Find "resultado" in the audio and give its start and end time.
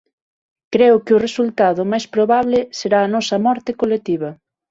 1.27-1.81